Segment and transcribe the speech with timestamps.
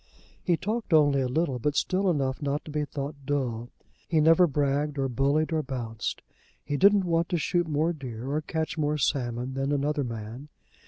[0.41, 3.69] He talked only a little, but still enough not to be thought dull.
[4.07, 6.23] He never bragged or bullied or bounced.
[6.63, 10.49] He didn't want to shoot more deer or catch more salmon than another man.